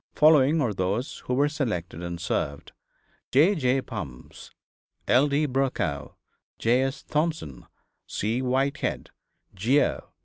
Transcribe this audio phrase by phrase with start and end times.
[0.15, 2.71] Following are those who were selected and served:
[3.31, 3.53] J.
[3.53, 3.81] J.
[3.81, 4.49] Bumfs,
[5.07, 5.27] L.
[5.27, 5.45] D.
[5.45, 6.15] Brokow,
[6.57, 6.85] J.
[6.85, 7.05] H.
[7.05, 7.67] Thompson,
[8.07, 8.41] C.
[8.41, 9.11] Whitehead,
[9.53, 10.11] Geo.